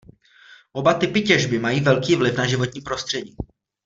Oba 0.73 0.93
typy 0.93 1.21
těžby 1.21 1.59
mají 1.59 1.79
velký 1.81 2.15
vliv 2.15 2.37
na 2.37 2.45
životní 2.47 2.81
prostředí. 2.81 3.35